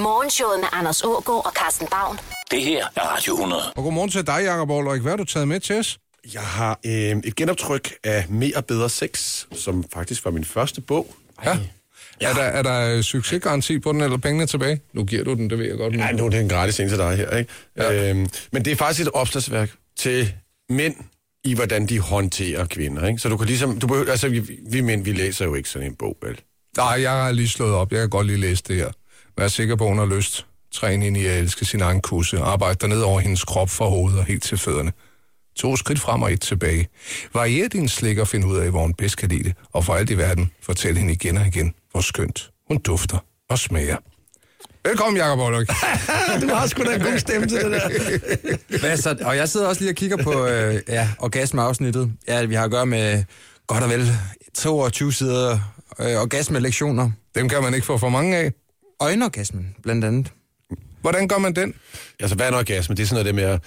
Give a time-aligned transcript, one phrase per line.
[0.00, 2.18] Morgenshowet med Anders Ågaard og Carsten Baum.
[2.50, 3.62] Det her er Radio 100.
[3.76, 5.02] Og godmorgen til dig, Jacob Olrik.
[5.02, 5.98] Hvad har du taget med til os?
[6.34, 11.14] Jeg har øh, et genoptryk af Mere Bedre Sex, som faktisk var min første bog.
[11.44, 11.58] Ja.
[12.20, 14.80] Er, der, er der succesgaranti på den, eller pengene tilbage?
[14.92, 15.94] Nu giver du den, det ved jeg godt.
[15.94, 17.52] Ja, nu er det en gratis en til dig her, ikke?
[17.76, 18.10] Ja.
[18.10, 20.32] Øhm, men det er faktisk et opslagsværk til
[20.68, 20.94] mænd
[21.44, 23.18] i, hvordan de håndterer kvinder, ikke?
[23.18, 23.78] Så du kan ligesom...
[23.80, 26.40] Du behøver, altså, vi, vi mænd, vi læser jo ikke sådan en bog, vel?
[26.76, 27.92] Nej, jeg har lige slået op.
[27.92, 28.90] Jeg kan godt lige læse det her.
[29.38, 30.46] Vær sikker på, at hun har lyst.
[30.72, 32.38] Træn ind i at elske sin egen kusse.
[32.38, 34.92] Arbejd derned over hendes krop fra hovedet og helt til fødderne.
[35.56, 36.88] To skridt frem og et tilbage.
[37.34, 39.54] Varier din slik og find ud af, hvor hun bedst kan lide det.
[39.72, 43.18] Og for alt i verden, fortæl hende igen og igen, hvor skønt hun dufter
[43.50, 43.96] og smager.
[44.84, 45.68] Velkommen, Jacob Olrik.
[46.42, 47.88] du har sgu da en god stemme til det der.
[48.80, 49.16] Hvad så?
[49.24, 52.12] Og jeg sidder også lige og kigger på øh, ja, orgasmeafsnittet.
[52.28, 53.24] Ja, vi har at gøre med
[53.66, 54.12] godt og vel
[54.54, 55.58] 22 sider
[56.00, 57.10] øh, orgasme-lektioner.
[57.34, 58.52] Dem kan man ikke få for mange af.
[59.00, 60.32] Øjenorgasmen, blandt andet.
[61.00, 61.74] Hvordan gør man den?
[62.20, 62.94] altså, hvad er en orgasme?
[62.94, 63.62] Det er sådan noget det med at,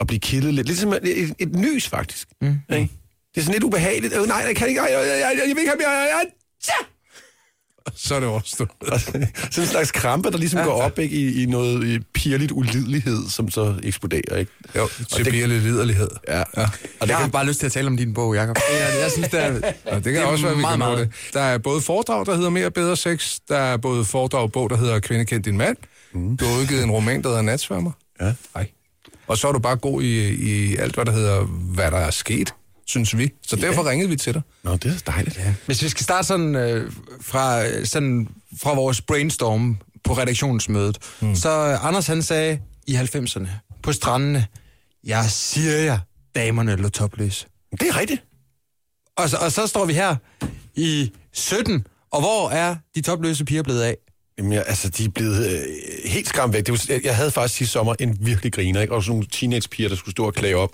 [0.00, 0.66] at blive kildet lidt.
[0.66, 2.28] Ligesom et, et, et nys, faktisk.
[2.40, 2.58] Mm.
[2.72, 2.92] Ikke?
[3.34, 4.14] Det er sådan lidt ubehageligt.
[4.14, 4.82] Øh, nej, jeg kan ikke.
[4.82, 5.90] Jeg, jeg, jeg, jeg, jeg vil ikke have mere.
[5.90, 6.26] Jeg, jeg,
[6.68, 6.95] ja!
[8.06, 8.70] Så er det overstået.
[9.02, 13.28] sådan en slags krampe, der ligesom går op ikke, i, i noget i pirligt ulidelighed,
[13.28, 14.36] som så eksploderer.
[14.36, 14.52] Ikke?
[14.76, 15.48] Jo, til det...
[15.48, 16.08] lidt liderlighed.
[16.28, 16.38] Ja.
[16.38, 16.42] ja.
[16.56, 16.68] Og
[17.00, 18.56] det jeg har bare lyst til at tale om din bog, Jacob.
[18.72, 19.46] Jeg, jeg synes, det er,
[19.86, 20.98] Ja, det kan det også være, vi meget, kan nå meget.
[20.98, 21.34] det.
[21.34, 23.38] Der er både foredrag, der hedder Mere Bedre Sex.
[23.48, 25.76] Der er både foredrag og bog, der hedder Kvinde kendt din mand.
[26.14, 26.36] Mm.
[26.36, 27.90] Du har udgivet en roman, der hedder Natsværmer.
[28.20, 28.32] Ja.
[28.54, 28.68] Nej.
[29.26, 31.42] Og så er du bare god i, i alt, hvad der hedder,
[31.74, 32.54] hvad der er sket,
[32.86, 33.30] synes vi.
[33.46, 34.42] Så derfor ringede vi til dig.
[34.62, 35.36] Nå, det er dejligt.
[35.38, 35.54] Ja.
[35.66, 38.28] Hvis vi skal starte sådan, øh, fra, sådan
[38.62, 41.34] fra vores brainstorm på redaktionsmødet, mm.
[41.34, 41.50] så
[41.82, 43.48] Anders han sagde i 90'erne
[43.82, 44.46] på strandene,
[45.04, 45.98] jeg siger jer,
[46.34, 47.46] damerne lå topløse.
[47.80, 48.24] Det er rigtigt.
[49.16, 50.16] Og så, og så står vi her
[50.74, 53.96] i 17, og hvor er de topløse piger blevet af?
[54.38, 55.62] Jamen, jeg, altså, de er blevet øh,
[56.04, 56.66] helt skræmt væk.
[56.66, 58.94] Det var, jeg, jeg havde faktisk sidste sommer en virkelig griner, ikke?
[58.94, 60.70] Og sådan nogle teenagepiger, der skulle stå og klage op.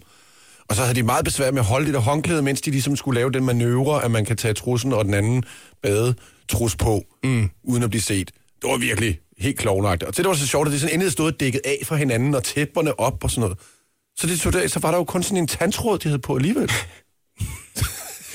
[0.72, 2.96] Og så havde de meget besvær med at holde det der håndklæde, mens de ligesom
[2.96, 5.44] skulle lave den manøvre, at man kan tage trussen og den anden
[5.82, 7.50] badetrus på, mm.
[7.64, 8.30] uden at blive set.
[8.62, 10.08] Det var virkelig helt klovnagtigt.
[10.08, 12.34] Og det, der var så sjovt, at det sådan endelig stod dækket af fra hinanden,
[12.34, 13.58] og tæpperne op og sådan noget.
[14.18, 16.70] Så, det så var der jo kun sådan en tandtråd, de havde på alligevel.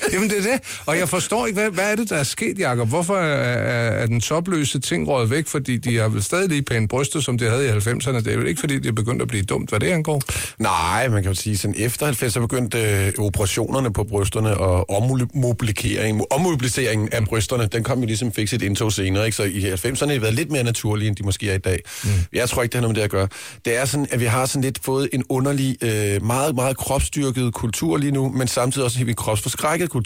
[0.12, 0.80] Jamen det er det.
[0.86, 2.88] Og jeg forstår ikke, hvad, hvad er det, der er sket, Jacob?
[2.88, 5.46] Hvorfor er, er, den topløse ting røget væk?
[5.46, 8.16] Fordi de har vel stadig lige pæne bryster, som de havde i 90'erne.
[8.16, 10.22] Det er vel ikke, fordi de er begyndt at blive dumt, hvad det angår?
[10.58, 14.90] Nej, man kan jo sige, sådan efter 90 så begyndte øh, operationerne på brysterne og
[14.90, 19.36] ommobiliseringen, ommobiliseringen af brysterne, den kom jo ligesom fik sit indtog senere, ikke?
[19.36, 21.80] Så i 90'erne har det været lidt mere naturlige, end de måske er i dag.
[22.04, 22.10] Mm.
[22.32, 23.28] Jeg tror ikke, det har noget med det at gøre.
[23.64, 27.54] Det er sådan, at vi har sådan lidt fået en underlig, øh, meget, meget kropsstyrket
[27.54, 29.97] kultur lige nu, men samtidig også en helt kropsforskrækket kultur.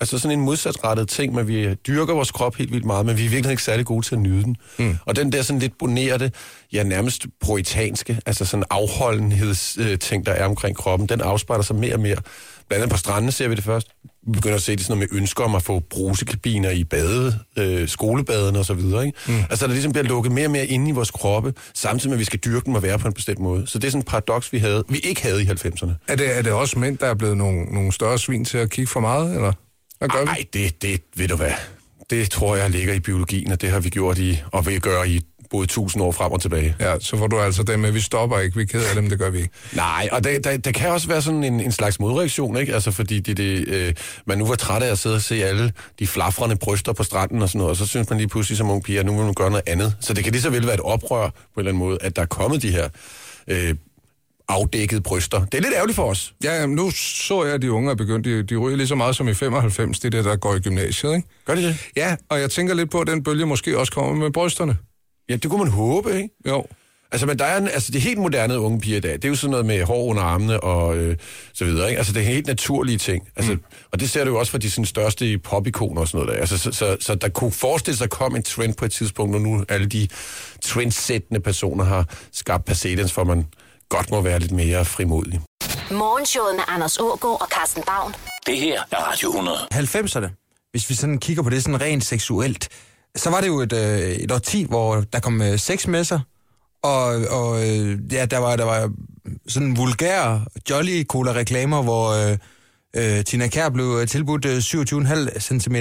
[0.00, 3.24] Altså sådan en modsatrettet ting, men vi dyrker vores krop helt vildt meget, men vi
[3.24, 4.56] er virkelig ikke særlig gode til at nyde den.
[4.78, 4.96] Mm.
[5.06, 6.32] Og den der sådan lidt bonerte,
[6.72, 12.00] ja nærmest proetanske, altså sådan afholdenhedsting, der er omkring kroppen, den afspejler sig mere og
[12.00, 12.16] mere.
[12.68, 13.88] Blandt andet på stranden ser vi det først.
[14.26, 17.38] Vi begynder at se det sådan noget med ønsker om at få brusekabiner i bade,
[17.58, 19.06] øh, skolebadene og så videre.
[19.06, 19.18] Ikke?
[19.28, 19.34] Mm.
[19.50, 22.18] Altså der ligesom bliver lukket mere og mere ind i vores kroppe, samtidig med at
[22.18, 23.66] vi skal dyrke dem og være på en bestemt måde.
[23.66, 25.90] Så det er sådan et paradoks, vi, havde, vi ikke havde i 90'erne.
[26.08, 28.70] Er det, er det også mænd, der er blevet nogle, nogle større svin til at
[28.70, 29.52] kigge for meget, eller?
[30.24, 31.52] Nej, det, det ved du hvad.
[32.10, 35.08] Det tror jeg ligger i biologien, og det har vi gjort i, og vil gøre
[35.08, 36.76] i både tusind år frem og tilbage.
[36.80, 39.08] Ja, så får du altså det med, vi stopper ikke, vi er ked af dem,
[39.08, 39.50] det gør vi ikke.
[39.72, 42.74] Nej, og der, der, der kan også være sådan en, en slags modreaktion, ikke?
[42.74, 43.94] Altså fordi det, det, øh,
[44.26, 47.42] man nu var træt af at sidde og se alle de flafrende bryster på stranden
[47.42, 49.24] og sådan noget, og så synes man lige pludselig som unge piger, at nu vil
[49.24, 49.96] man gøre noget andet.
[50.00, 52.16] Så det kan lige så vel være et oprør på en eller anden måde, at
[52.16, 52.88] der er kommet de her
[53.48, 53.74] øh,
[54.48, 55.44] afdækkede bryster.
[55.44, 56.34] Det er lidt ærgerligt for os.
[56.44, 58.94] Ja, jamen, nu så jeg, at de unge er begyndt, de, de ryger lige så
[58.94, 61.28] meget som i 95, det er det, der går i gymnasiet, ikke?
[61.44, 61.76] Gør de det?
[61.96, 64.76] Ja, og jeg tænker lidt på, at den bølge måske også kommer med brysterne.
[65.30, 66.28] Ja, det kunne man håbe, ikke?
[66.48, 66.66] Jo.
[67.12, 69.28] Altså, men der er en, altså, det helt moderne unge piger i dag, det er
[69.28, 71.16] jo sådan noget med hår under armene og øh,
[71.52, 71.98] så videre, ikke?
[71.98, 73.28] Altså, det er helt naturlige ting.
[73.36, 73.60] Altså, mm.
[73.92, 76.40] Og det ser du jo også for de sådan, største popikoner og sådan noget der.
[76.40, 79.32] Altså, så, så, så der kunne forestille sig at komme en trend på et tidspunkt,
[79.32, 80.08] når nu alle de
[80.62, 83.46] trendsættende personer har skabt præcedens for, man
[83.88, 85.40] godt må være lidt mere frimodig.
[85.90, 88.14] Morgenshowet med Anders Ågaard og Carsten Baum.
[88.46, 89.58] Det her er Radio 100.
[89.74, 92.68] 90'erne, hvis vi sådan kigger på det sådan rent seksuelt,
[93.16, 96.20] så var det jo et, øh, et årti, hvor der kom øh, sex med sig,
[96.82, 98.92] og, og øh, ja, der var, der var
[99.48, 102.38] sådan vulgære jolly cola reklamer, hvor øh,
[102.96, 105.76] øh, Tina Kær blev øh, tilbudt øh, 27,5 cm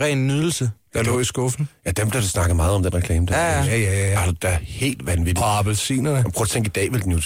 [0.00, 0.70] ren nydelse.
[0.94, 1.68] Der lå i skuffen.
[1.86, 3.26] Ja, dem der snakket meget om den reklame.
[3.26, 3.36] Der.
[3.38, 3.64] Ja, ja.
[3.64, 4.22] Ja, ja, ja.
[4.22, 5.38] Er du da helt vanvittigt.
[5.38, 6.24] Og appelsinerne.
[6.34, 7.20] Prøv at tænke, i dag vil den jo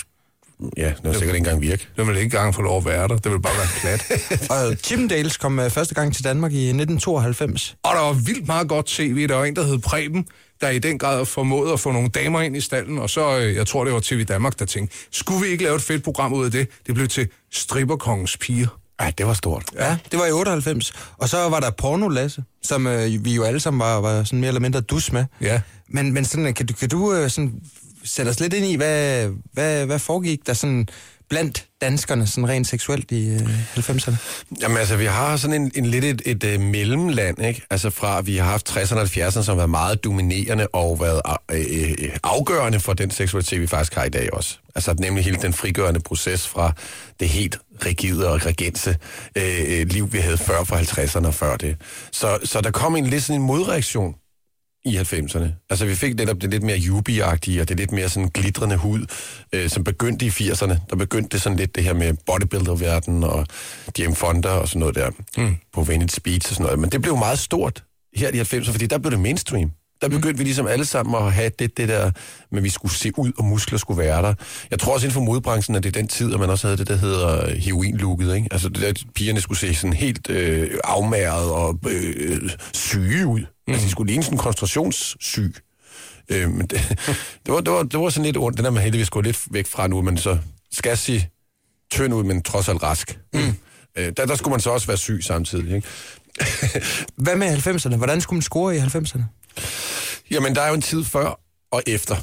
[0.76, 1.88] Ja, det var sikkert ikke engang virke.
[1.96, 3.16] Det vil ikke engang få lov at være der.
[3.16, 4.50] Det vil bare være plat.
[4.70, 7.76] Og Chippendales kom øh, første gang til Danmark i 1992.
[7.82, 9.28] Og der var vildt meget godt tv.
[9.28, 10.26] Der var en, der hed Preben,
[10.60, 12.98] der i den grad formåede at få nogle damer ind i stallen.
[12.98, 15.76] Og så, øh, jeg tror, det var TV Danmark, der tænkte, skulle vi ikke lave
[15.76, 16.68] et fedt program ud af det?
[16.86, 18.80] Det blev til Stripperkongens piger.
[19.00, 19.64] Ja, det var stort.
[19.78, 20.92] Ja, det var i 98.
[21.18, 24.40] Og så var der Porno Lasse, som øh, vi jo alle sammen var, var sådan
[24.40, 25.24] mere eller mindre dus med.
[25.40, 25.60] Ja.
[25.88, 27.52] Men, men sådan, kan du, kan du øh, sådan
[28.04, 30.88] sætte os lidt ind i, hvad, hvad, hvad foregik der sådan
[31.28, 33.40] blandt danskerne sådan rent seksuelt i øh,
[33.76, 34.16] 90'erne?
[34.60, 37.62] Jamen altså, vi har sådan en, en lidt et, et, et mellemland, ikke?
[37.70, 41.20] Altså fra, vi har haft 60'erne og 70'erne, som har været meget dominerende og været
[41.50, 44.58] øh, øh, øh afgørende for den seksualitet, vi faktisk har i dag også.
[44.74, 46.72] Altså nemlig hele den frigørende proces fra
[47.20, 48.96] det helt rigide og regense
[49.36, 51.76] øh, liv, vi havde før for 50'erne og før det.
[52.12, 54.14] Så, så der kom en lidt sådan en modreaktion
[54.84, 55.66] i 90'erne.
[55.70, 59.06] Altså vi fik netop det lidt mere jubi-agtige, og det lidt mere sådan glitrende hud,
[59.52, 60.74] øh, som begyndte i 80'erne.
[60.90, 63.46] Der begyndte det sådan lidt det her med bodybuilder-verden og
[63.98, 65.56] Jim Fonda og sådan noget der mm.
[65.72, 66.78] på Venice Beach og sådan noget.
[66.78, 67.84] Men det blev meget stort
[68.16, 69.70] her i 90'erne, fordi der blev det mainstream.
[70.04, 72.10] Der begyndte vi ligesom alle sammen at have det, det der,
[72.50, 74.34] men vi skulle se ud, og muskler skulle være der.
[74.70, 76.78] Jeg tror også inden for modbranchen, at det er den tid, at man også havde
[76.78, 78.48] det, der hedder heroin-looket, ikke?
[78.50, 83.40] Altså det der, pigerne skulle se sådan helt øh, afmæret og øh, syge ud.
[83.40, 83.72] Mm.
[83.72, 85.54] Altså de skulle ligne sådan en koncentrationssyg.
[86.28, 86.98] Øh, men det,
[87.46, 89.38] det, var, det, var, det var sådan lidt ondt, den er man heldigvis gået lidt
[89.50, 90.38] væk fra nu, men så
[90.72, 91.30] skal sige
[91.90, 93.18] tynd ud, men trods alt rask.
[93.34, 93.40] Mm.
[93.98, 95.88] Øh, der, der skulle man så også være syg samtidig, ikke?
[97.24, 97.96] Hvad med 90'erne?
[97.96, 99.22] Hvordan skulle man score i 90'erne?
[100.30, 101.40] Jamen, der er jo en tid før
[101.70, 102.16] og efter.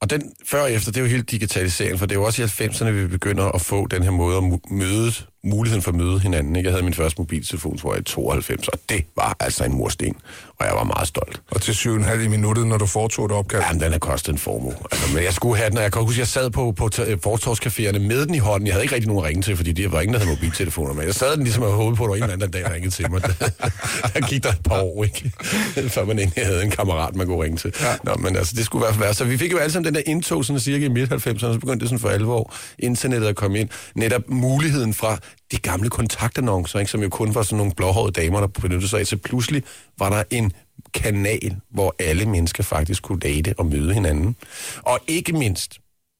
[0.00, 2.42] Og den før og efter, det er jo helt digitalisering, for det er jo også
[2.42, 5.12] i 90'erne, vi begynder at få den her måde at møde,
[5.46, 6.56] muligheden for at møde hinanden.
[6.56, 6.66] Ikke?
[6.66, 10.14] Jeg havde min første mobiltelefon, tror jeg, i 92, og det var altså en mursten,
[10.58, 11.40] og jeg var meget stolt.
[11.50, 13.62] Og til 7,5 i minuttet, når du foretog et opkald.
[13.62, 14.74] Jamen, den har kostet en formue.
[14.92, 17.02] Altså, men jeg skulle have den, og jeg kan huske, jeg sad på, på t-
[17.26, 18.66] fortorvscaféerne med den i hånden.
[18.66, 20.94] Jeg havde ikke rigtig nogen at ringe til, fordi der var ingen, der havde mobiltelefoner
[20.94, 21.04] med.
[21.04, 22.74] Jeg sad den ligesom og håbede på, at der var en eller anden dag, der
[22.74, 23.22] ringede til mig.
[24.14, 25.32] der gik der et par år, ikke?
[25.94, 27.72] Før man egentlig havde en kammerat, man kunne ringe til.
[27.80, 27.94] Ja.
[28.04, 29.14] Nå, men altså, det skulle i hvert fald være.
[29.14, 31.80] Så vi fik jo alle sammen den der indtog, sådan cirka i midt-90'erne, så begyndte
[31.80, 33.68] det sådan for alvor, internettet at komme ind.
[33.94, 35.18] Netop muligheden fra
[35.52, 39.00] de gamle kontaktannoncer, ikke, som jo kun var sådan nogle blåhårede damer, der benyttede sig
[39.00, 39.06] af.
[39.06, 39.62] Så pludselig
[39.98, 40.52] var der en
[40.94, 44.36] kanal, hvor alle mennesker faktisk kunne date og møde hinanden.
[44.82, 45.78] Og ikke mindst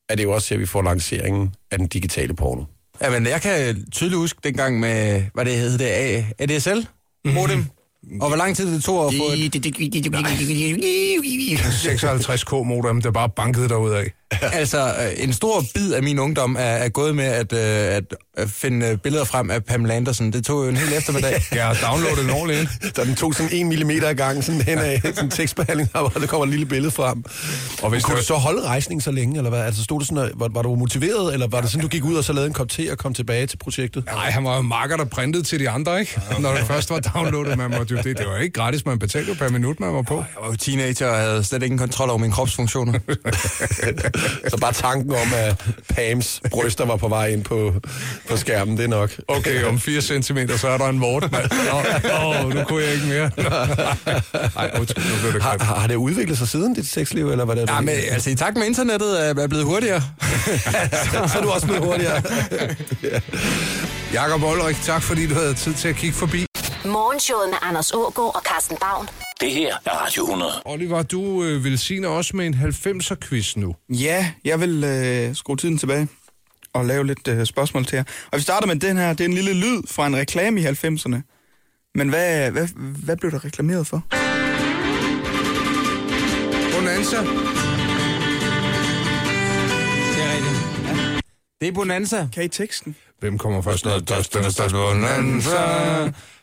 [0.08, 2.64] er det jo også her, vi får lanceringen af den digitale porno.
[3.02, 6.86] Jamen, jeg kan tydeligt huske dengang med, hvad det hed det, A- ADSL?
[7.24, 7.58] Modem.
[8.02, 8.20] Mm.
[8.20, 9.38] Og hvor lang tid det tog at få et...
[11.56, 14.12] 56k modem, der bare bankede derud af.
[14.52, 18.04] Altså, øh, en stor bid af min ungdom er, er gået med at, øh, at,
[18.36, 20.32] at finde øh, billeder frem af Pamela Anderson.
[20.32, 21.42] Det tog jo en hel eftermiddag.
[21.52, 22.68] Jeg har downloadet den ordentligt.
[22.96, 26.08] Så den tog sådan en millimeter ad gangen, sådan hen af sådan en tekstbehandling, hvor
[26.08, 27.24] der kommer et lille billede frem.
[27.82, 29.60] Og hvis kunne du så holde rejsningen så længe, eller hvad?
[29.60, 32.14] Altså stod det sådan, var, var du motiveret, eller var det sådan, du gik ud
[32.14, 34.04] og så lavede en kop te og kom tilbage til projektet?
[34.06, 36.20] Nej, han var jo marker, der printede til de andre, ikke?
[36.30, 36.42] Okay.
[36.42, 38.18] Når det først var downloadet, man måtte jo det.
[38.18, 40.16] Det var ikke gratis, man betalte jo per minut, man var på.
[40.16, 42.92] Jeg var jo teenager og havde slet ikke en kontrol over mine kropsfunktioner.
[44.50, 45.64] så bare tanken om, at
[45.94, 47.74] Pams bryster var på vej ind på,
[48.28, 49.10] på skærmen, det er nok.
[49.28, 51.50] Okay, om 4 cm, så er der en vort, mand.
[52.12, 53.30] Åh, oh, nu kunne jeg ikke mere.
[54.56, 57.56] Nej, undskyld, nu blev det har, har, det udviklet sig siden, dit sexliv, eller hvad
[57.56, 60.02] det Ja, men altså i takt med internettet er, er blevet hurtigere.
[61.12, 62.22] så, så er du også blevet hurtigere.
[63.02, 63.20] ja.
[64.12, 66.46] Jakob Olrik, tak fordi du havde tid til at kigge forbi.
[66.84, 69.08] Morgenshowet med Anders Ågaard og Carsten Baum.
[69.40, 70.52] Det her er Radio 100.
[70.64, 73.74] Oliver, du øh, vil sige os med en 90'er-quiz nu.
[73.88, 76.08] Ja, jeg vil øh, skrue tiden tilbage
[76.72, 78.04] og lave lidt øh, spørgsmål til jer.
[78.32, 79.08] Og vi starter med den her.
[79.12, 81.16] Det er en lille lyd fra en reklame i 90'erne.
[81.94, 82.68] Men hvad, hvad,
[83.04, 84.02] hvad blev der reklameret for?
[86.78, 87.16] Bonanza.
[87.16, 87.26] Det
[90.22, 90.88] er rigtigt.
[90.88, 91.20] Ja.
[91.60, 92.28] Det er Bonanza.
[92.34, 92.96] Kan I teksten?
[93.20, 93.84] Hvem kommer først?
[93.84, 95.56] Når tørsten er størst Bonanza.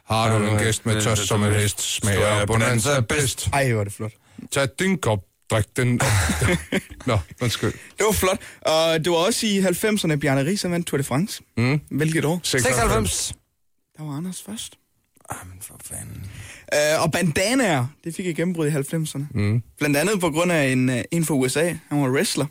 [0.05, 3.49] Har du en gæst med tørst som en hest, smager Bonanza bedst.
[3.53, 4.11] Ej, hvor er det flot.
[4.51, 5.19] Tag din kop,
[5.51, 6.01] drik den.
[7.05, 7.71] Nå, undskyld.
[7.71, 8.39] Det var flot.
[8.61, 11.41] Og det var også i 90'erne, Bjarne Ries vandt Tour de France.
[11.57, 11.81] Mm.
[11.91, 12.39] Hvilket år?
[12.43, 13.33] 96.
[13.97, 14.73] Der var Anders først.
[15.31, 16.31] Jamen for fanden.
[16.75, 19.23] Uh, og bandanaer, det fik et gennembrud i 90'erne.
[19.31, 19.63] Mm.
[19.77, 21.73] Blandt andet på grund af en, uh, en fra USA.
[21.89, 22.45] Han var wrestler.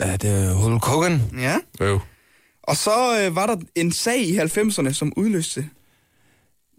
[0.00, 1.22] Ja, det er Hulk Hogan.
[1.38, 1.56] Ja.
[1.80, 2.00] Jo.
[2.62, 5.70] Og så uh, var der en sag i 90'erne, som udløste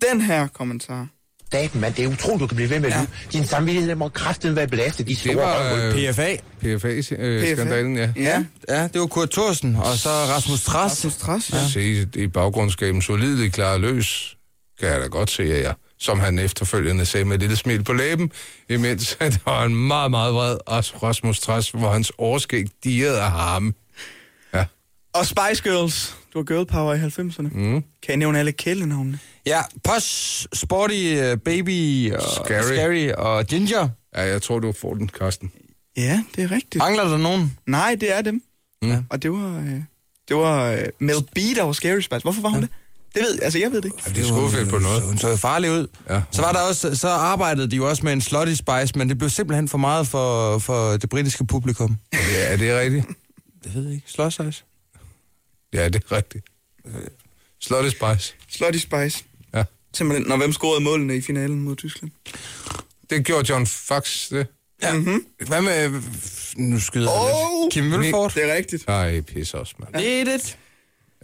[0.01, 1.08] den her kommentar.
[1.48, 3.00] Staten, mand, det er utroligt, du kan blive ved med ja.
[3.01, 3.10] det.
[3.34, 5.08] Din samvittighed må kraften være belastet.
[5.08, 6.36] De store Det var øh, PFA.
[6.60, 8.12] PFA-skandalen, ja.
[8.16, 8.46] Ja.
[8.70, 10.92] Ja, det var Kurt Thorsen, og så Rasmus Tras.
[10.92, 11.58] Rasmus Tras, ja.
[11.58, 11.68] ja.
[11.68, 14.38] Se i baggrundsskaben solidt klar løs,
[14.80, 17.84] kan jeg da godt se, at jeg, som han efterfølgende sagde med et lille smil
[17.84, 18.32] på læben,
[18.70, 20.58] imens at der var en meget, meget vred
[21.04, 23.75] Rasmus Tras, hvor hans overskæg dirrede af ham.
[25.17, 25.19] Ja.
[25.19, 26.15] Og Spice Girls.
[26.33, 27.57] Du var girl power i 90'erne.
[27.57, 27.71] Mm.
[27.74, 29.19] Kan jeg nævne alle kælenavnene?
[29.45, 32.62] Ja, Posh, Sporty, uh, Baby, og Scary.
[32.62, 33.89] Scary og Ginger.
[34.15, 35.51] Ja, jeg tror, du får den, Karsten.
[35.97, 36.75] Ja, det er rigtigt.
[36.77, 37.57] Mangler der nogen?
[37.65, 38.41] Nej, det er dem.
[38.81, 39.05] Mm.
[39.09, 39.81] Og det var, øh,
[40.27, 42.21] det var øh, Mel B, der var Scary Spice.
[42.21, 42.69] Hvorfor var hun det?
[43.15, 43.97] Det ved altså jeg ved det ikke.
[44.07, 45.03] Ja, det er sgu fedt på noget.
[45.03, 45.88] Hun så farlig ud.
[46.09, 46.21] Ja.
[46.31, 49.17] Så var der også, så arbejdede de jo også med en Slutty Spice, men det
[49.17, 51.97] blev simpelthen for meget for, for det britiske publikum.
[52.13, 52.19] Ja,
[52.53, 53.05] er det rigtigt?
[53.63, 54.12] Det ved jeg ikke.
[54.12, 54.63] Slutty Spice?
[55.77, 56.46] Ja, det er rigtigt.
[57.62, 58.36] Slotty Spice.
[58.51, 59.24] Slutty Spice.
[59.53, 59.63] Ja.
[59.93, 62.12] Simpelthen, når hvem scorede målene i finalen mod Tyskland.
[63.10, 64.48] Det gjorde John Fox, det.
[64.81, 64.93] Ja.
[64.93, 65.25] Mm-hmm.
[65.48, 66.01] Hvad med...
[66.57, 67.62] Nu skyder jeg Oh!
[67.63, 67.74] lidt.
[67.74, 68.34] Kim Mølford?
[68.34, 68.84] Det er rigtigt.
[68.88, 69.93] Ej, pis også, mand.
[69.93, 70.57] Det er det.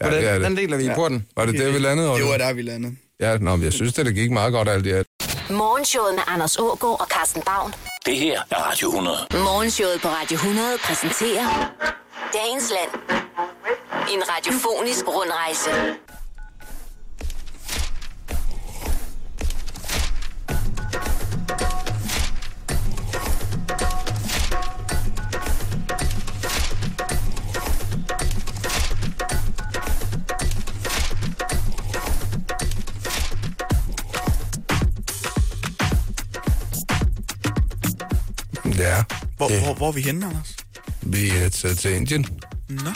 [0.01, 0.41] Ja, den, det er det.
[0.41, 0.95] den deler vi ja.
[0.95, 1.25] på den.
[1.35, 2.09] Var det der, vi landede?
[2.09, 2.95] Det var der, vi landede.
[3.19, 5.07] Ja, nå, men jeg synes, det, det gik meget godt alt i alt.
[5.49, 7.73] Morgenshowet med Anders Ågaard og Carsten Baum.
[8.05, 9.17] Det her er Radio 100.
[9.33, 11.71] Morgenshowet på Radio 100 præsenterer
[12.33, 13.22] Dagens Land.
[14.11, 15.99] En radiofonisk rundrejse.
[38.77, 39.03] Ja,
[39.37, 40.55] Hvor, Det- hvor, hvor er vi henne, Anders?
[41.01, 42.25] vi er taget til Indien.
[42.69, 42.89] Nå.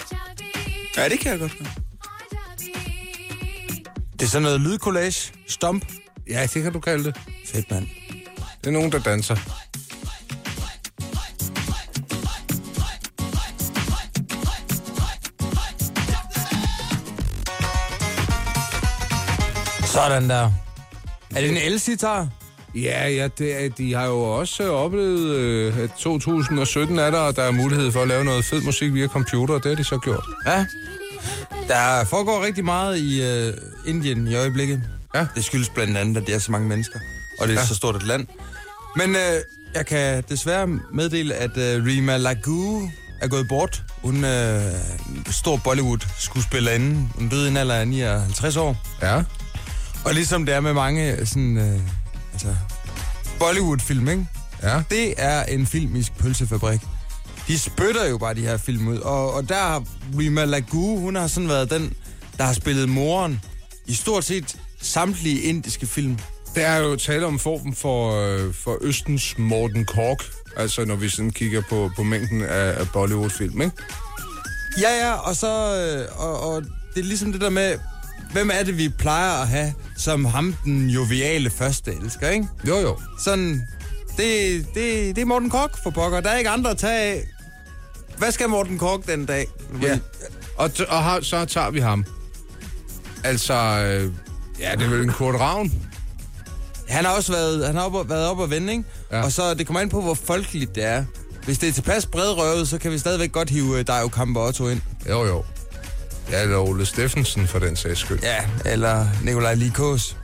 [0.97, 1.69] Ja, det kan jeg godt høre.
[4.13, 5.33] Det er sådan noget lydcollage.
[5.47, 5.85] Stomp.
[6.29, 7.21] Ja, det kan du kalde det.
[7.45, 7.87] Fedt, mand.
[8.61, 9.35] Det er nogen, der danser.
[19.85, 20.51] Sådan der.
[21.35, 22.27] Er det en el-sitar?
[22.75, 27.35] Ja, ja, det de har jo også øh, oplevet, øh, at 2017 er der, og
[27.35, 29.83] der er mulighed for at lave noget fed musik via computer, og det har de
[29.83, 30.23] så gjort.
[30.45, 30.65] Ja.
[31.67, 33.53] Der foregår rigtig meget i øh,
[33.87, 34.81] Indien i øjeblikket.
[35.15, 35.25] Ja.
[35.35, 36.99] Det skyldes blandt andet, at der er så mange mennesker,
[37.39, 37.65] og det er ja.
[37.65, 38.27] så stort et land.
[38.95, 39.41] Men øh,
[39.75, 42.89] jeg kan desværre meddele, at øh, Rima Lagu
[43.21, 43.83] er gået bort.
[44.03, 44.71] Hun øh, er
[45.15, 47.07] en stor Bollywood-skuespillerinde.
[47.15, 48.77] Hun døde i en alder af 59 år.
[49.01, 49.23] Ja,
[50.05, 51.79] Og ligesom det er med mange sådan, øh,
[52.45, 52.55] altså,
[53.39, 54.27] Bollywood-film, ikke?
[54.63, 54.83] ja.
[54.89, 56.81] Det er en filmisk pølsefabrik.
[57.47, 58.97] De spytter jo bare de her film ud.
[58.97, 59.83] Og, og der har
[60.17, 61.93] Rima Lagu, hun har sådan været den,
[62.37, 63.41] der har spillet moren
[63.85, 66.17] i stort set samtlige indiske film.
[66.55, 70.23] Der er jo tale om form for, øh, for Østens Morten Kork,
[70.57, 73.75] altså når vi sådan kigger på, på mængden af, af Bollywood-film, ikke?
[74.81, 75.75] Ja, ja, og så...
[75.75, 76.63] Øh, og, og
[76.95, 77.75] det er ligesom det der med,
[78.31, 82.47] hvem er det, vi plejer at have som ham, den joviale første elsker, ikke?
[82.67, 82.97] Jo, jo.
[83.23, 83.67] Sådan,
[84.17, 86.21] det, det, det er Morten Kork for pokker.
[86.21, 87.23] Der er ikke andre at tage af.
[88.17, 89.47] Hvad skal Morten Kork den dag?
[89.81, 89.99] Ja.
[90.57, 92.05] Og, t- og har, så tager vi ham.
[93.23, 94.11] Altså, øh,
[94.59, 95.73] ja, det er vel en Kurt Ravn.
[96.89, 98.83] Han har også været, han har op, været op og vende, ikke?
[99.11, 99.23] Ja.
[99.23, 101.03] Og så det kommer an på, hvor folkeligt det er.
[101.45, 104.67] Hvis det er tilpas bredrøvet, så kan vi stadigvæk godt hive uh, Dario Kamper Otto
[104.67, 104.81] ind.
[105.09, 105.43] Jo, jo.
[106.31, 108.19] Ja, eller Ole Steffensen for den sags skyld.
[108.23, 110.17] Ja, eller Nikolaj Likås.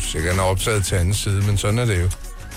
[0.00, 2.08] Sikkert han er optaget til anden side, men sådan er det jo.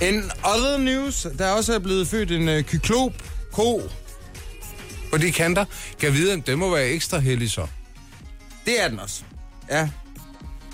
[0.02, 3.12] En other news, der er også blevet født en uh, kyklop,
[3.52, 3.82] ko.
[5.12, 5.66] På de kanter,
[6.00, 7.68] kan vide, at det må være ekstra heldig så.
[8.66, 9.22] Det er den også.
[9.70, 9.90] Ja.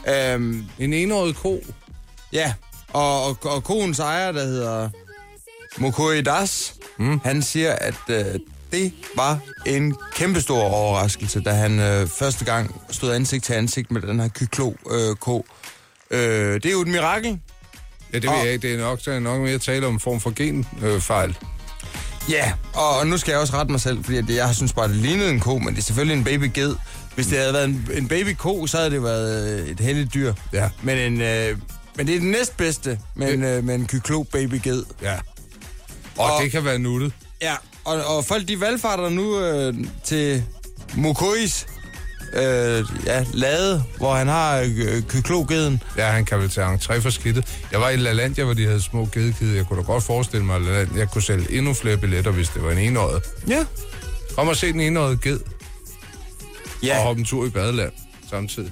[0.07, 1.63] Øhm, En enårig ko.
[2.33, 2.53] ja,
[2.93, 4.89] og, og, og koens ejer, der hedder
[5.77, 7.19] Mokoi Das, mm.
[7.23, 8.25] han siger, at øh,
[8.73, 14.01] det var en kæmpestor overraskelse, da han øh, første gang stod ansigt til ansigt med
[14.01, 15.45] den her kyklop-ko.
[16.11, 17.39] Øh, det er jo et mirakel.
[18.13, 18.67] Ja, det ved Og- jeg ikke.
[18.67, 21.37] Det er nok, det er nok mere tale om en form for genfejl.
[22.29, 24.87] Ja, og, og nu skal jeg også rette mig selv, fordi at jeg synes bare,
[24.87, 26.75] det lignede en ko, men det er selvfølgelig en babyged.
[27.15, 30.33] Hvis det havde været en, en babyko, så havde det været øh, et heldigt dyr.
[30.53, 30.69] Ja.
[30.83, 31.57] Men, en, øh,
[31.95, 34.83] men det er den næstbedste med en, øh, med en kyklop babyged.
[35.01, 35.15] Ja.
[36.17, 37.13] Og, Og- det kan være nuttet.
[37.41, 39.73] Ja, og, og folk de valgfarter nu øh,
[40.03, 40.43] til
[40.95, 41.65] Mokois
[42.33, 45.81] øh, ja, lade, hvor han har øh, kyklogeden.
[45.97, 47.45] Ja, han kan vel tage entré for skidtet.
[47.71, 49.55] Jeg var i LaLandia, hvor de havde små gedekide.
[49.57, 52.63] Jeg kunne da godt forestille mig, at jeg kunne sælge endnu flere billetter, hvis det
[52.63, 53.23] var en enåret.
[53.47, 53.65] Ja.
[54.35, 57.91] Kom og se den enårede ged, og Ja, hoppe en tur i badeland
[58.29, 58.71] samtidig.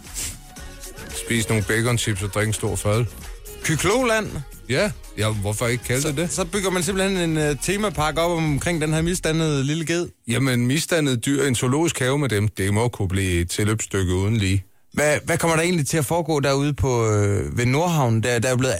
[1.25, 3.06] Spise nogle bacon chips og drikke en stor fad.
[3.63, 4.27] kyklogland.
[4.70, 6.32] Ja, ja, hvorfor ikke kalde det det?
[6.32, 10.08] Så bygger man simpelthen en uh, temapark op omkring den her misdannede lille ged.
[10.27, 14.38] Jamen, misdannet dyr, en zoologisk have med dem, det må kunne blive et tilløbsstykke uden
[14.38, 14.63] lige.
[14.94, 18.24] Hvad, hvad kommer der egentlig til at foregå derude på øh, ved Nordhavn?
[18.24, 18.75] Der, der er blevet...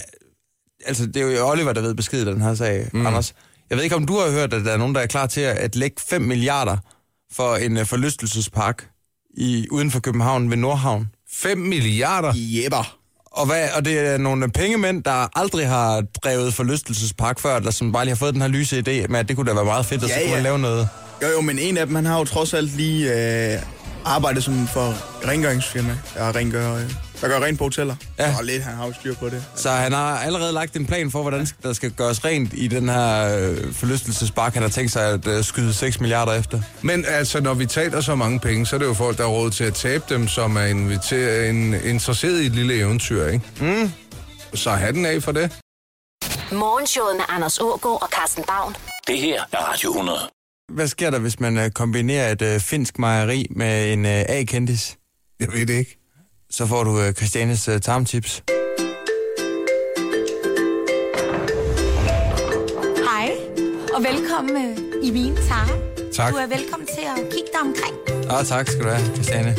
[0.86, 3.06] Altså, det er jo Oliver, der ved besked den her sag, mm.
[3.06, 3.34] Anders.
[3.70, 5.40] Jeg ved ikke, om du har hørt, at der er nogen, der er klar til
[5.40, 6.76] at, at lægge 5 milliarder
[7.32, 8.88] for en uh, forlystelsespark
[9.36, 11.06] i, uden for København ved Nordhavn.
[11.32, 12.32] 5 milliarder.
[12.36, 13.01] Jæber.
[13.34, 17.92] Og, hvad, og det er nogle pengemænd, der aldrig har drevet forlystelsespark før, der som
[17.92, 19.86] bare lige har fået den her lyse idé med, at det kunne da være meget
[19.86, 20.42] fedt, så Ja, kunne man ja.
[20.42, 20.88] lave noget.
[21.22, 23.12] Jo, jo, men en af dem, han har jo trods alt lige
[23.54, 23.58] øh,
[24.04, 24.94] arbejdet som for
[25.28, 26.90] rengøringsfirma, der, rengør, øh,
[27.20, 27.96] der gør rent på hoteller.
[28.18, 28.34] Ja.
[28.38, 29.44] Og lidt, han har jo styr på det.
[29.56, 32.88] Så han har allerede lagt en plan for, hvordan der skal gøres rent i den
[32.88, 36.60] her øh, forlystelsespark, han har tænkt sig at øh, skyde 6 milliarder efter.
[36.82, 39.30] Men altså, når vi taler så mange penge, så er det jo folk, der har
[39.30, 43.44] råd til at tabe dem, som er inviter- en, interesseret i et lille eventyr, ikke?
[43.60, 43.92] Mm.
[44.54, 45.52] Så hatten af for det.
[46.52, 48.74] Morgenshowet med Anders Ågaard og Carsten Baum.
[49.06, 50.18] Det her er Radio 100.
[50.68, 54.96] Hvad sker der, hvis man øh, kombinerer et øh, finsk mejeri med en øh, A-kendis?
[55.40, 55.98] Jeg ved det ikke.
[56.50, 58.42] Så får du øh, Christianes øh, tarmtips.
[63.08, 63.30] Hej,
[63.94, 65.78] og velkommen øh, i min tarm.
[66.12, 66.32] Tak.
[66.32, 68.24] Du er velkommen til at kigge dig omkring.
[68.32, 69.54] Åh, tak skal du have, Christiane.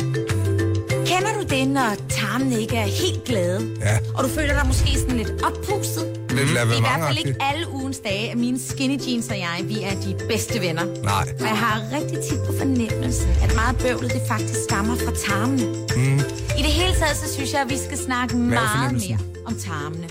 [1.06, 3.76] Kender du det, når tarmene ikke er helt glade?
[3.80, 3.98] Ja.
[4.14, 6.13] Og du føler dig måske sådan lidt oppustet?
[6.34, 9.38] Lidt Det er i hvert fald ikke alle ugens dage, at mine skinny jeans og
[9.38, 10.84] jeg, vi er de bedste venner.
[10.84, 11.28] Nej.
[11.40, 15.66] Og jeg har rigtig tit på fornemmelsen, at meget bøvlet det faktisk stammer fra tarmene.
[15.96, 16.18] Mm.
[16.58, 20.08] I det hele taget, så synes jeg, at vi skal snakke meget mere om tarmene.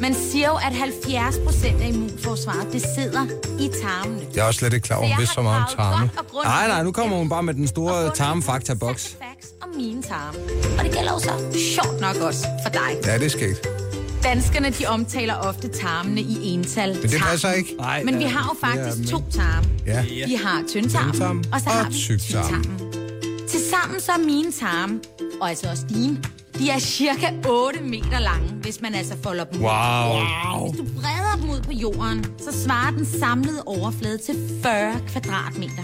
[0.00, 3.24] Man siger jo, at 70 procent af immunforsvaret, det sidder
[3.60, 4.20] i tarmene.
[4.34, 6.10] Jeg er også slet ikke klar over, hvis så meget om tarme.
[6.44, 9.16] Nej, nej, nu kommer hun bare med den store tarmfakta-boks.
[9.18, 10.38] facts om mine tarme.
[10.78, 12.96] Og det gælder jo så sjovt nok også for dig.
[13.06, 13.77] Ja, det er sket.
[14.22, 16.94] Danskerne, de omtaler ofte tarmene i ental.
[16.94, 17.74] Men det passer ikke.
[17.78, 19.66] Nej, Men vi har jo faktisk to tarme.
[19.86, 20.02] Ja.
[20.26, 22.78] Vi har tyndtarmen, Tyndtarmen og så og har vi tyktarmen.
[23.48, 25.00] Tilsammen så er mine tarme,
[25.40, 26.18] og altså også dine,
[26.58, 29.64] de er cirka 8 meter lange, hvis man altså folder dem ud.
[29.64, 30.68] Wow.
[30.70, 35.82] Hvis du breder dem ud på jorden, så svarer den samlede overflade til 40 kvadratmeter.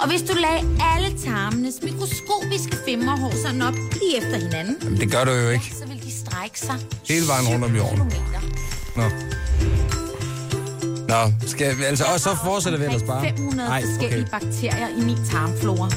[0.00, 5.10] Og hvis du lagde alle tarmenes mikroskopiske femmerhår sådan op lige efter hinanden, Jamen, det
[5.12, 5.72] gør du jo ikke.
[5.78, 5.84] så
[6.36, 6.76] strække sig
[7.08, 7.96] Hele vejen rundt om jorden.
[7.96, 8.40] kilometer.
[8.96, 9.02] Nå.
[11.08, 13.22] Nå, skal vi, altså, og så fortsætter vi ellers bare.
[13.22, 14.40] 500 Ej, forskellige okay.
[14.40, 15.88] bakterier i min tarmflora.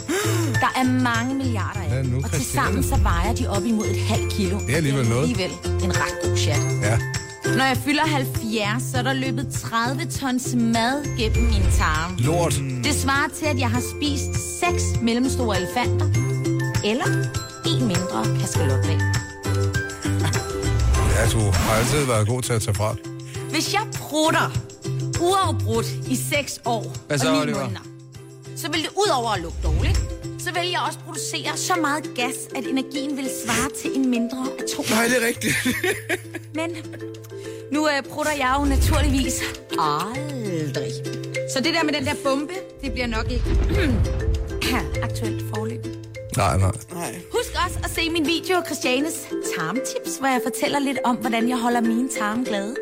[0.63, 4.02] Der er mange milliarder af dem, nu, og tilsammen så vejer de op imod et
[4.02, 4.60] halvt kilo.
[4.60, 5.21] Det er alligevel noget.
[5.21, 5.52] alligevel
[5.84, 6.60] en ret god chat.
[6.82, 6.97] Ja.
[7.58, 12.15] Når jeg fylder 70, så er der løbet 30 tons mad gennem min tarm.
[12.17, 12.54] Lort.
[12.84, 16.06] Det svarer til, at jeg har spist seks mellemstore elefanter,
[16.86, 17.06] eller
[17.65, 19.18] en mindre kaskalotvæg.
[21.19, 22.95] Ja, du har altid været god til at tage fra.
[23.49, 24.51] Hvis jeg prutter
[25.21, 27.60] uafbrudt i 6 år Hvad så, og 9 Oliver?
[27.63, 27.79] måneder,
[28.55, 29.97] så vil det ud over at lugte dårligt,
[30.39, 34.47] så vil jeg også producere så meget gas, at energien vil svare til en mindre
[34.63, 34.86] atom.
[34.89, 35.55] Nej, det er rigtigt.
[36.60, 36.69] Men
[37.71, 39.41] nu øh, prutter jeg jo naturligvis
[39.79, 40.91] aldrig.
[41.53, 43.45] Så det der med den der bombe, det bliver nok ikke
[45.08, 45.86] aktuelt forløb.
[46.38, 46.71] Nej, nej.
[46.93, 47.15] Nej.
[47.65, 49.13] Også at se min video Christianes
[49.58, 52.76] tarmtips, hvor jeg fortæller lidt om, hvordan jeg holder mine tarme glade.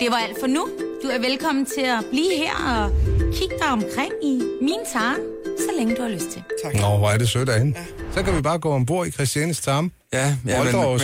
[0.00, 0.68] Det var alt for nu.
[1.02, 2.90] Du er velkommen til at blive her og
[3.38, 5.20] kigge dig omkring i min tarm,
[5.58, 6.42] så længe du har lyst til.
[6.74, 7.78] Nå, hvor er det sødt af hende.
[8.14, 9.92] Så kan vi bare gå ombord i Christianes tarm.
[10.12, 11.00] Ja, ja men, men,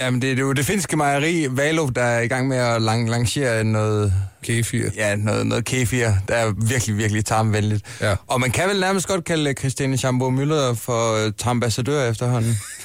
[0.00, 3.10] jamen, det er jo det finske mejeri, Valo, der er i gang med at lang-
[3.10, 4.90] lancere noget, Kefir.
[4.96, 7.84] ja, noget, noget kefir, der er virkelig, virkelig tarmvenligt.
[8.00, 8.16] Ja.
[8.26, 12.56] Og man kan vel nærmest godt kalde Christiane Schamburg Müller for uh, tarmbassadør efterhånden.